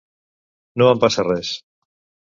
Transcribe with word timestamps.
No 0.83 0.89
em 0.93 1.03
passa 1.05 1.29
res. 1.31 1.53